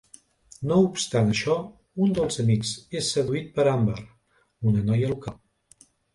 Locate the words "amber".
3.75-3.99